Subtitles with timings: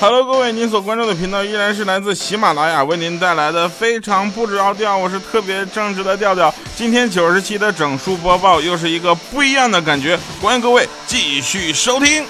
[0.00, 6.54] Hello，各位，您所关注的频道依然是来自喜马拉雅为您带来的非常不着调，我是特别正直的调调。
[6.76, 12.24] 今天九十七的整数播报又是一个不一样的感觉，欢迎各位继续收听。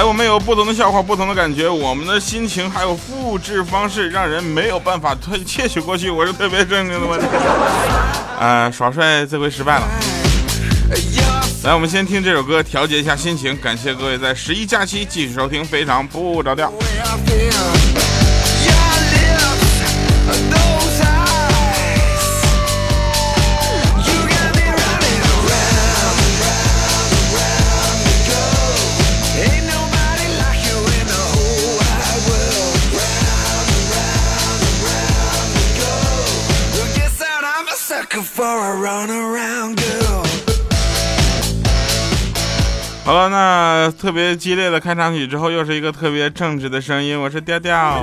[0.00, 6.08] 来，我们有不同的笑话，不同的感觉，我们的心情还有复制方式，让人没有办法推窃取过去。
[6.08, 7.18] 我是特别正经的我，
[8.40, 9.86] 呃， 耍帅这回失败了。
[11.64, 13.54] 来，我们先听这首歌，调节一下心情。
[13.58, 16.72] 感谢各位在十一假期继续收听，非常不着调。
[43.04, 48.00] 好了，那特别激烈的开场曲之后，又是一个特别正直的声音，我是调调。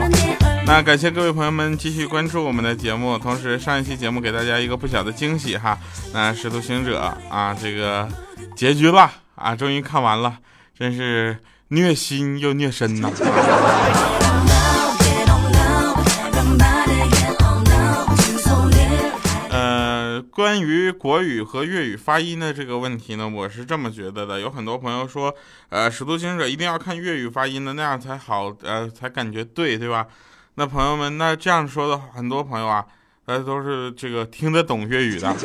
[0.66, 5.78] 那感谢各位朋友们继续关注我们的节目，同时上一期节目给大家一个不小的惊喜哈，
[6.14, 8.10] 那《使徒行者》啊，这个
[8.58, 10.40] 结局了啊，终于看完了，
[10.78, 11.38] 真是
[11.70, 13.10] 虐心又虐身呐。
[20.38, 24.40] 关于国语和粤语发音的这个问题呢，我是这么觉得的。
[24.40, 25.34] 有很多朋友说，
[25.70, 30.06] 呃，《使徒行者》一定要看粤语发音的，那样才好，呃，才感觉对，对吧？
[30.54, 32.86] 那朋友们，那这样说的很多朋友啊，
[33.26, 35.36] 呃，都是这个听得懂粤语的，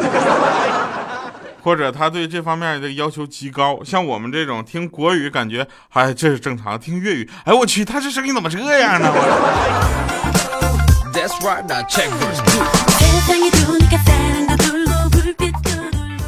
[1.64, 3.82] 或者他对这方面的要求极高。
[3.82, 9.10] 像我们这种听国语，感觉哎，这是正常；听粤语，哎，我去，他这声音怎么这样呢？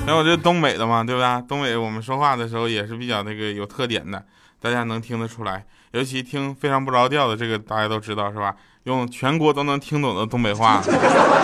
[0.06, 1.42] 那我这东北的嘛，对不对？
[1.48, 4.22] 东北我们说话的时候也是比较那个有特点的，
[4.60, 5.64] 大家能听得出来。
[5.92, 8.54] 尤其听非常不着调的，这个大家都知道是吧？
[8.84, 10.82] 用全国都能听懂的东北话，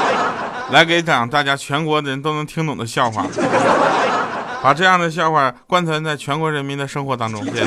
[0.71, 3.27] 来给讲大家全国人都能听懂的笑话，
[4.63, 7.43] 把这样的笑话贯穿在全国人民的生活当中。
[7.45, 7.65] 谢谢。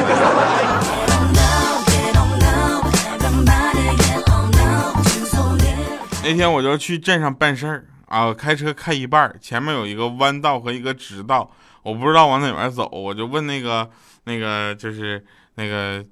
[6.23, 7.85] 那天我就去镇上办事儿。
[8.13, 11.49] 啊，开车开一半，前面有一个弯道和一个直道，
[11.81, 13.89] 我不知道往哪边走，我就问那个
[14.25, 15.25] 那个就是
[15.55, 16.05] 那个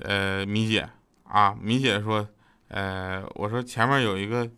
[0.00, 0.88] 呃米姐
[1.28, 2.24] 啊，米姐说，
[2.68, 4.48] 呃，我说前面有一个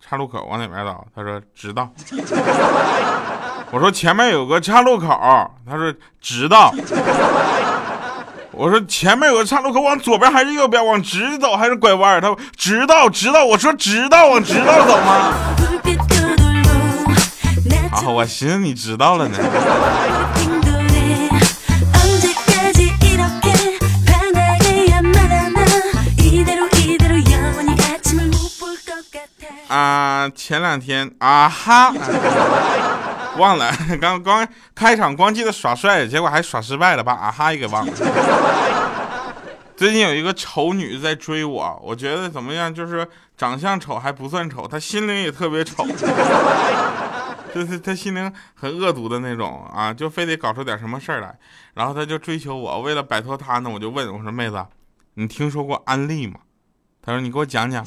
[0.00, 1.06] 岔路口，往哪边走？
[1.14, 1.88] 她说直道。
[3.70, 5.06] 我说前面有个岔路口，
[5.64, 6.74] 她说直道。
[8.56, 10.84] 我说前面有个岔路口，往左边还是右边？
[10.84, 12.18] 往直走还是拐弯？
[12.22, 13.44] 他说直道，直道。
[13.44, 15.34] 我说直道，往直道走吗？
[17.92, 19.38] 啊，我寻思你知道了呢。
[29.68, 31.92] 啊，前两天啊哈，
[33.36, 37.92] 忘了， 刚刚开场光记得耍帅，结果还耍失败了，把啊哈也给忘了。
[39.76, 42.74] 最近有一个丑女在追我，我觉得怎么样？
[42.74, 45.86] 就是长相丑还不算丑，她心灵也特别丑。
[47.54, 51.34] 就是她心灵很恶毒的那种啊，就非得搞出点什么事儿来，
[51.74, 52.80] 然后她就追求我。
[52.80, 54.64] 为了摆脱她呢，我就问我说：“妹子，
[55.14, 56.40] 你听说过安利吗？”
[57.04, 57.84] 她说：“你给我讲讲。”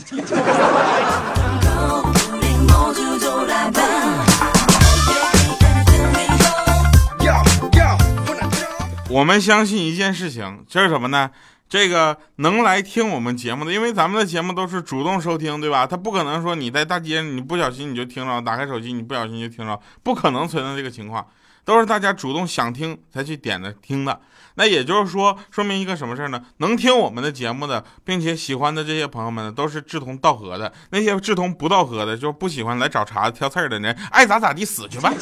[9.10, 11.32] 我们相信一件事情，就是什么呢？
[11.70, 15.86] 这个能来听我们节目的，因为咱们的节目都是主动收听，对吧？
[15.86, 21.28] 他不可能说你在大街你不小心你就听着，打开手机你不小心就听着，不可能存在这个情况，
[21.64, 24.20] 都是大家主动想听才去点的听的。
[24.56, 26.42] 那也就是说，说明一个什么事呢？
[26.58, 30.74] 能听我们的节目的，并且喜欢的这些朋友们，都是志同道合的。
[30.90, 35.14] 那些志同不道合的，就不喜欢来找茬挑刺儿的人，爱咋咋地，死去吧。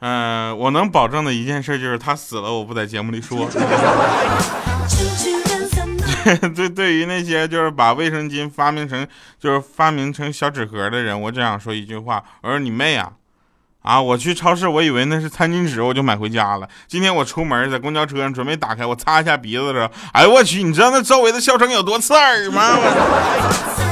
[0.00, 3.48] 嗯，我能保证的一件事就是他死了，我不在节目里说。
[6.54, 9.06] 对，对于那些就是把卫生巾发明成
[9.40, 13.12] 就是发明成小纸盒的人，我只想说一句话：我说你妹啊！
[13.82, 16.68] 啊，我去超市，我以为那是餐巾纸，我就买回家了。
[16.86, 20.62] 今天我出门在公交车上准备打开，我擦一下鼻子的时候，哎我去！
[20.62, 22.76] 你知道那周围的笑声有多刺耳吗？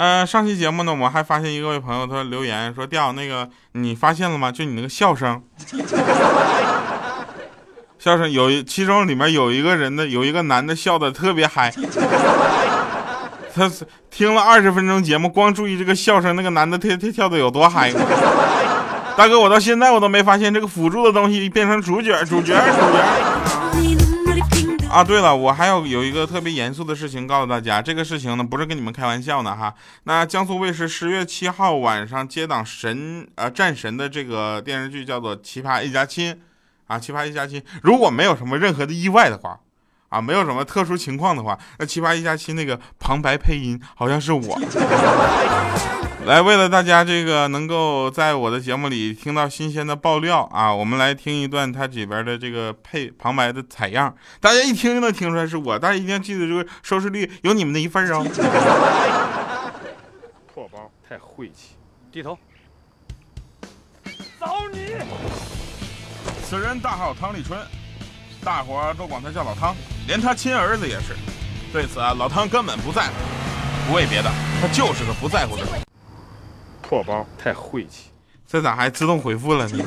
[0.00, 4.50] 呃，上期节目呢，我们还发现一位朋友他留言说：“调那个你发现了吗？
[4.50, 5.42] 就你那个笑声，
[7.98, 11.70] 笑声有其中里面有一个人的有一个男的笑的特别嗨。”
[13.54, 13.70] 他
[14.10, 17.92] 听了二十分钟节目，光注意这个笑声，那个男的跳跳跳的有多嗨！
[19.18, 23.49] 大哥，我到现在我都没发现这个辅助的东西变成主角，主角，主角。
[24.90, 29.72] 啊，对了，我还要有一个特别严肃的事情告诉大家，这个事情呢不是跟你们开玩笑呢哈。
[30.04, 36.34] 那江苏卫视十月七号晚上接档神呃战神的这个电视剧叫做《奇葩一家亲》，
[36.88, 39.60] 啊，《奇葩一家亲》，如果没有什么任何的意外的话。
[40.10, 44.60] 啊，没有什么特殊情况的话，那奇葩一家亲那个旁白配音好像是我。
[46.26, 58.24] 来，为了大家这个能够在我的节目里听到新鲜的爆料啊，我们来听一段它里边的这个配旁白的采样，大家一听就能听出来是我，大家一定要记得这个收视率有你们的一份哦。
[60.54, 61.74] 破包太晦气，
[62.12, 62.38] 低头。
[64.38, 64.94] 找你。
[66.44, 67.58] 此人大号汤立春。
[68.42, 69.74] 大伙儿都管他叫老汤，
[70.06, 71.14] 连他亲儿子也是。
[71.72, 73.12] 对此啊，老汤根本不在乎，
[73.88, 74.30] 不为别的，
[74.62, 75.89] 他就是个不在乎的人。
[76.90, 78.10] 破包太晦气，
[78.48, 79.84] 这咋还自动回复了呢？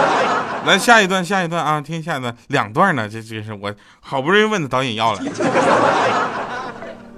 [0.66, 5.20] 来下一段，下一段啊，听下一段，两段呢，这这是我好不容易问的导演要了。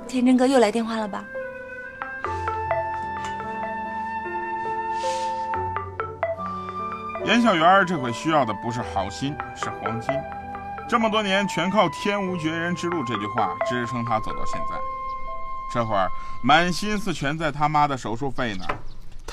[0.07, 1.25] 天真哥又来电话了吧？
[7.27, 10.15] 严小圆这回需要的不是好心，是黄金。
[10.89, 14.77] 这么多年全靠“天无绝人之路”这句话支撑他走到现在，
[15.73, 16.09] 这会儿
[16.41, 18.65] 满心思全在他妈的手术费呢，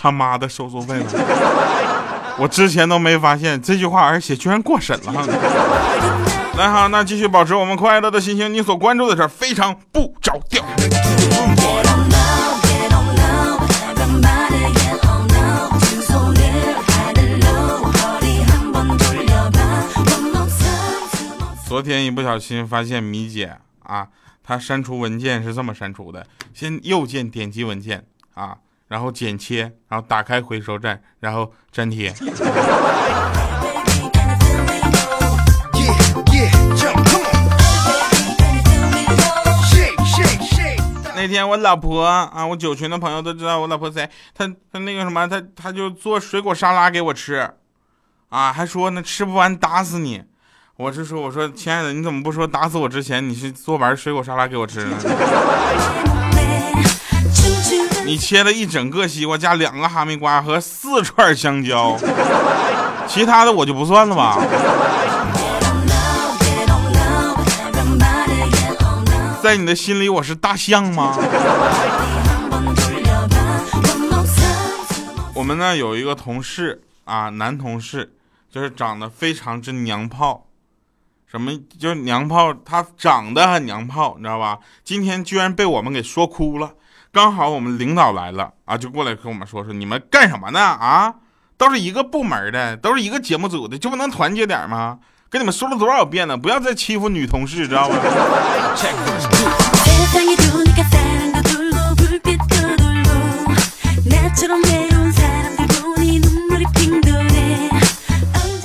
[0.02, 1.06] 他妈的手术费呢？
[2.40, 5.14] 我之前都没发现这句话，而且居然过审了。
[6.58, 8.52] 来好，那继续保持我们快乐的心情。
[8.52, 10.66] 你所关注的事非常不着调。
[21.68, 24.08] 昨天一不小心发现米姐啊，
[24.44, 26.26] 她删除文件是这么删除的：
[26.56, 28.04] 先右键点击文件
[28.34, 28.58] 啊，
[28.92, 32.14] 然后剪切，然后打开回收站，然后粘贴。
[41.16, 47.50] 那天我老婆啊，我九群的朋友都知道我老婆谁，她她那个什么，她她就做水果沙拉给我吃，
[48.28, 50.22] 啊，还说呢吃不完打死你。
[50.76, 54.98] 我是说，我说，亲爱的，你怎么不说打死我之前，你是做完水果沙拉给我吃呢？
[58.06, 61.98] 你切了一整个西瓜，加两个哈密瓜和四串香蕉，
[63.08, 64.38] 其他的我就不算了吧？
[69.42, 71.16] 在你的心里，我是大象吗？
[75.34, 78.14] 我们呢有一个同事啊，男同事，
[78.52, 80.46] 就是长得非常之娘炮。
[81.26, 82.54] 什么就是娘炮？
[82.66, 84.60] 他长得很娘炮，你知道吧？
[84.84, 86.74] 今天居然被我们给说哭了。
[87.14, 90.60] 刚好我们领导来了啊，就过来跟我们说说，你们干什么呢？
[90.62, 91.14] 啊，
[91.58, 95.00] 都是一个部门的，都是一个节目组的，就不能团结点吗？
[95.30, 97.96] 跟你们说了多少遍了，不要再欺负女同事，知道吗？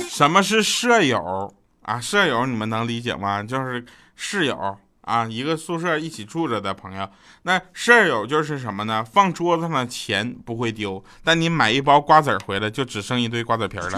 [0.09, 1.53] 什么是舍友？
[1.81, 3.43] 啊，舍友你们能理解吗？
[3.43, 3.85] 就是
[4.15, 4.77] 室友
[5.07, 7.09] 啊，一个宿舍一起住着的朋友。
[7.43, 9.03] 那舍友就是什么呢？
[9.03, 13.89] 放桌子上的钱不会丢，但你买一包瓜子儿回来，就只剩一堆瓜子皮了。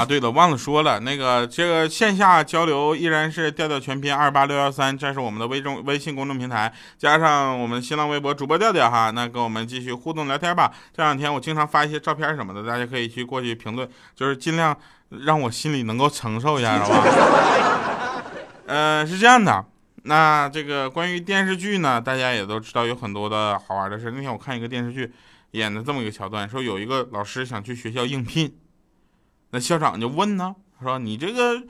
[0.00, 10.72] 啊，对了，忘了说了，那个这个线下交流依然是调调全拼二八六幺三，这是我们的微众微信公众平台，加上我们新浪微博主播调调哈，那跟我们继续互动聊天吧。
[10.96, 14.74] 这两天我经常发一些照片什么的，大家可以去过去评论，就是尽量
[15.10, 18.22] 让我心里能够承受一下，是吧？
[18.64, 19.62] 呃，是这样的，
[20.04, 24.10] 那这个关于电视剧呢，大家也都知道有很多的好玩的事。
[24.10, 25.12] 那天我看一个电视剧，
[25.50, 28.50] 演的这么一个桥段，说有一个老师想去学校应聘。
[29.50, 31.62] 那校长就问呢，说你这个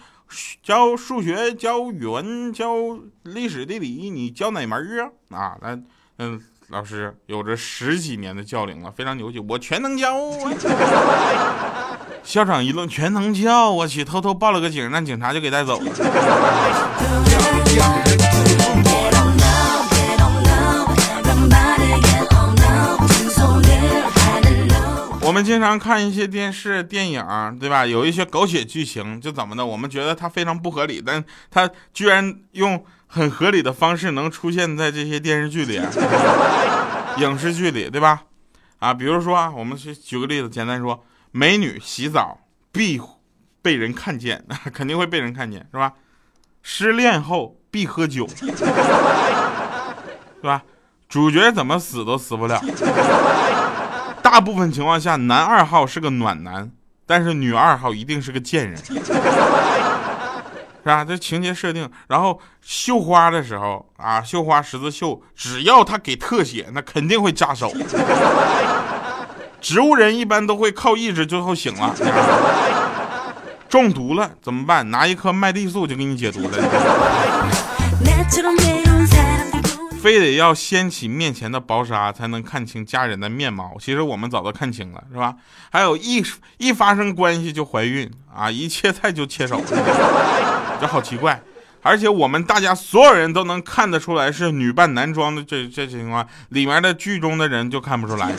[0.62, 2.74] 教数学、教语文、教
[3.22, 5.36] 历史、地理，你教哪门啊？
[5.36, 5.78] 啊，那
[6.18, 10.14] 嗯，老师有着十几年的教龄了，非常牛气，我全能教。
[12.22, 15.90] 校长一愣，全能教，我去，偷偷报了个警，那警察就给带走了。
[25.30, 27.24] 我我们经常看一些电视、电影，
[27.60, 27.86] 对吧？
[27.86, 29.64] 有一些狗血剧情，就怎么的？
[29.64, 35.80] 我们觉得它非常不合理，但它居然用很合理的方式能出现在这些电视剧里、
[37.22, 38.24] 影视剧里，对吧？
[38.80, 42.40] 啊，比如说啊，我们去举个例子，简单说，美女洗澡
[42.72, 43.00] 必
[43.62, 44.44] 被人看见，
[44.74, 45.92] 肯定会被人看见，是吧？
[46.64, 48.42] 失恋后必喝酒， 是
[50.42, 50.64] 吧？
[51.08, 52.60] 主角怎么死都死不了。
[54.30, 56.70] 大部分情况下，男二号是个暖男，
[57.04, 58.94] 但是女二号一定是个贱人， 是
[60.84, 61.04] 吧？
[61.04, 61.90] 这情节设定。
[62.06, 67.72] 然后绣花的时候啊，绣花十字绣，只要他给特写，那肯定会扎手。
[69.60, 71.92] 植物人一般都会靠意志最后醒了。
[73.68, 74.88] 中毒了怎么办？
[74.92, 76.50] 拿一颗麦丽素就给你解毒了。
[80.00, 85.34] 非得要掀起面前的薄纱才能看清家人的面貌，其实我们早都看清了，是吧？
[85.70, 86.24] 还有一
[86.56, 89.60] 一发生关系就怀孕啊，一切菜就切手，
[90.80, 91.38] 这好奇怪。
[91.82, 98.32] 而且我们大家所有人都能看得出来是女扮男装的这这情况，里面的剧中的人就看不出来。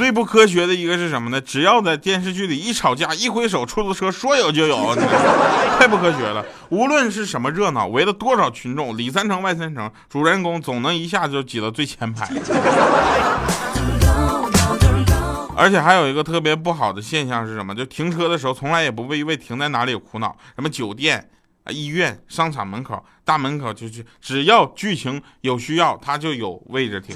[0.00, 1.38] 最不科学的一个是什么呢？
[1.38, 4.96] 只要在电视剧里一吵架，一挥手，出租车说有就有，
[5.78, 6.42] 太不科学了。
[6.70, 12.26] 无论是什么热闹，围了多少群众，里三层外三层，主人公总能一下就挤到最前排。
[15.54, 17.74] 而且还有一个特别不好的现象是什么？
[17.74, 21.28] 就停车的时候从来也不为为停在哪里苦恼，什么酒店
[21.64, 27.14] 啊、医院、商场门口、大门口，就就只要剧情有需要，他就有位置停。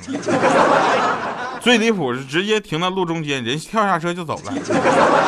[1.64, 4.52] 最离谱是直接停到路中间，人跳下车就走了。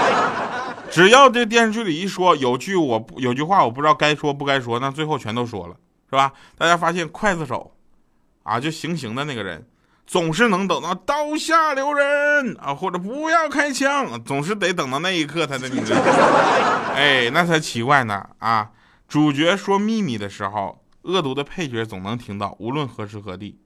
[0.92, 5.74] 只要这电视剧里一说有句我不有句话我不知道该说不该说，那最后全都说了，
[6.10, 6.30] 是吧？
[6.58, 7.72] 大家发现刽子手
[8.42, 9.66] 啊，就行刑的那个人，
[10.06, 15.96] 总是能等到刀下留人啊，或者不要开枪，总是得等到那一刻才能明白。
[16.94, 18.72] 哎，那才奇怪呢啊！
[19.08, 23.58] 主角说秘密的时候，恶毒的配角总能听到，无论何时何地。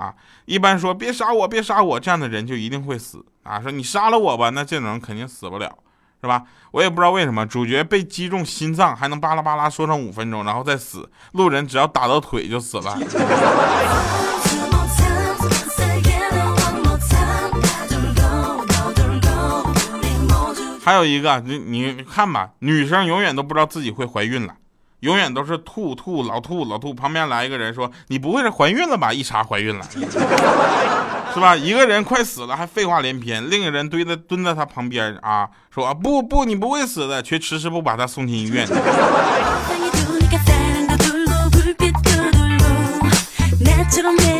[0.00, 0.14] 啊，
[0.46, 3.60] 一般说别杀我，别杀我，这样的人就一定会死啊。
[3.60, 5.70] 说你杀了我吧，那这种人肯定死不了，
[6.22, 6.44] 是吧？
[6.70, 12.98] 我也不知道为什么主角被击中心脏还能巴拉巴拉说上五分钟，然后再死，路人只要打到腿就死了。
[20.82, 24.54] 还有一个，你你看吧，女生永远都不知道自己会怀孕了。
[25.00, 29.84] 永远都是吐吐老吐老吐，旁边来一个人说：“你不会是怀孕了吧？”一查怀孕了，
[31.34, 31.56] 是吧？
[31.56, 38.68] 一个人快死了还废话连篇，另一个人蹲在蹲在他旁边啊，说：“啊不不，你不会死的。”却迟迟不把他送进医院。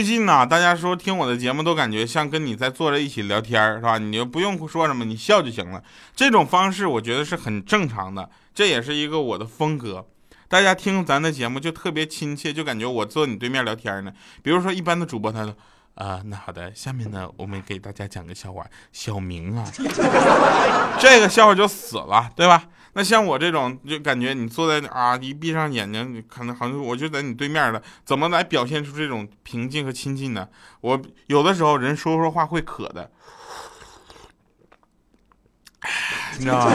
[0.00, 3.98] 最近呢，大家说听我的节目都感觉像跟你在坐着一起聊天是吧？
[3.98, 5.82] 你就不用说什么，你笑就行了。
[6.16, 10.06] 这种方式我觉得是很正常的，这也是一个我的风格。
[10.48, 14.10] 大家听咱的节目就特别亲切，就感觉我坐你对面聊天呢。
[14.42, 15.54] 比如说一般的主播，他说。
[16.00, 18.64] 啊，那好的，下面呢，我们给大家讲个笑话。
[18.90, 19.62] 小明啊，
[20.98, 22.64] 这个笑话就死了，对吧？
[22.94, 30.48] 那像我这种，就感觉你坐在啊，一闭上眼睛，你可能好像我就在你对面了，怎么来表现出这种平静和亲近呢？
[30.80, 33.10] 我有的时候人说说话会渴的，
[36.38, 36.72] 你知道吗？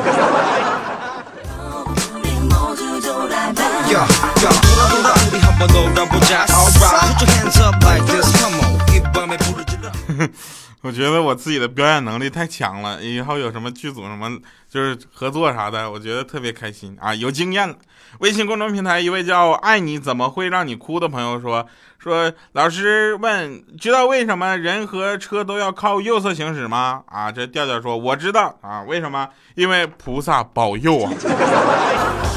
[10.86, 14.30] 我觉得我自己的表演能力太强了，以后有什么剧组什么
[14.70, 17.76] 就是合作啥的，我觉得特别开心啊，有经验了。
[18.20, 21.66] 微信公众平台一位叫“爱你怎么会让你哭”的朋友说
[21.98, 27.02] 说，老师问，知道为什么人和车都要靠右侧行驶吗？
[27.08, 29.28] 啊，这调调说我知道啊，为什么？
[29.56, 31.12] 因为菩萨保佑啊。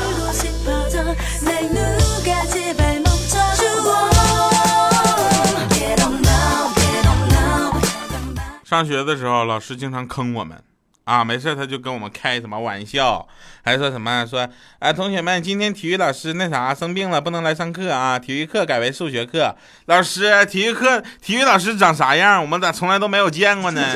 [8.69, 10.63] 上学的时候，老师经常坑我们，
[11.05, 13.27] 啊，没事他就跟我们开什么玩笑，
[13.65, 14.47] 还说什么说，
[14.79, 19.57] 哎，同学们，今天体育老师那啥生病了，不能来上课啊，体育课改为数学课。
[19.87, 22.43] 老师，体育课体育老师长啥样？
[22.43, 23.81] 我们咋从来都没有见过呢？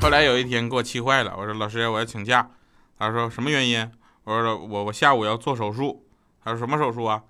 [0.00, 2.48] 后来有一天给我气坏了，我说老师我要请假，
[2.96, 3.90] 他说什么原因？
[4.22, 6.06] 我说我我下午要做手术，
[6.44, 7.20] 他说什么手术啊？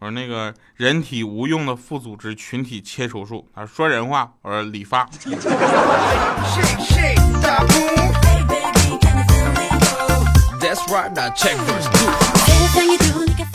[0.00, 4.30] 我说那个人体无用的副组织群体切除术，他说人话。
[4.42, 5.08] 我说理发。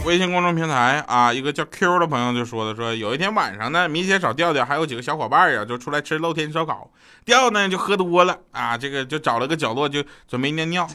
[0.04, 6.92] 微信公众平台啊，一个叫 Q 的朋友就说的说，有一天晚上呢，米姐找调调还有几个小伙伴呀，就出来吃露天烧烤。
[7.24, 10.86] 调呢就喝多了啊，这个就找了个角落就准备尿尿。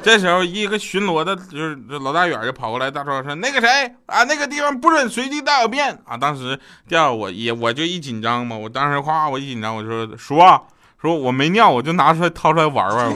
[0.00, 3.68] 这时候一个巡逻的，就是老大远就跑过来，大声说：“那个谁
[4.06, 10.66] 啊，那个地方不准随地大小便啊！”当时调我也我就一紧张嘛，我当时夸我一紧张我就说说
[11.02, 13.12] 说我没尿，我就拿出来掏出来玩玩。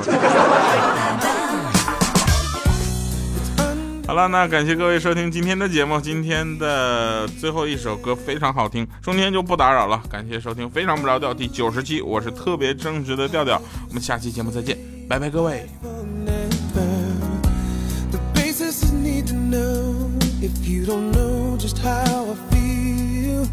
[4.07, 5.99] 好了，那感谢各位收听今天的节目。
[5.99, 10.03] 今天的最后一首歌非常好听，中间就不打扰了。
[10.11, 13.59] 感谢收听《非常不着调》第九十期，我是特别正直的调调。
[13.89, 14.77] 我们下期节目再见，
[15.09, 15.67] 拜拜，各位。
[20.83, 23.47] you don't know just how I feel,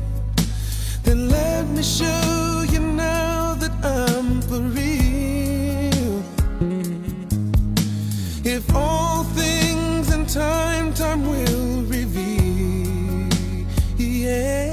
[1.04, 6.24] then let me show you now that I'm for real.
[8.44, 13.28] If all things and time, time will reveal.
[13.98, 14.69] Yeah.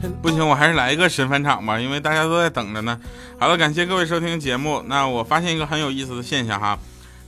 [0.22, 2.98] 不行，我还是来一个神返场吧，因为大家都在等着呢。
[3.38, 4.82] 好了，感谢各位收听节目。
[4.86, 6.78] 那我发现一个很有意思的现象哈，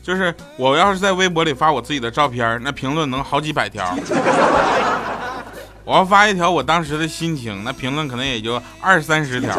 [0.02, 3.94] 就是我要是在微博里发我自己的照片，那评论能好几百条。
[5.84, 9.52] 我要发一条我当时的心情，那评论可能也就二三十条，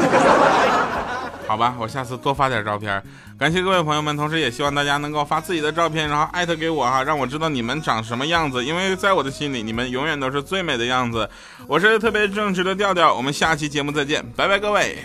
[1.48, 3.02] 好吧，我下次多发点照片。
[3.38, 11.30] 感谢各位朋友们，同时也希望大家能够发自己的照片，然后艾特给我哈，让我知道你们长什么样子，因为在我的心里，你们永远都是最美的样子。
[11.68, 14.98] 我是特别正直的调调，我们下期节目再见，拜拜各位。